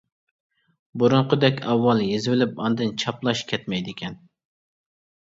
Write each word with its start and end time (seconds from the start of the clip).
بۇرۇنقىدەك 1.01 1.59
ئاۋۋال 1.73 2.01
يېزىۋېلىپ 2.05 2.57
ئاندىن 2.67 2.93
چاپلاش 3.03 3.43
كەتمەيدىكەن. 3.53 4.17